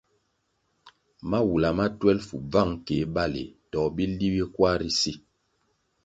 [1.29, 5.13] Mawula ma twelfu, bvang keh baleh to bili bi kwar ri si.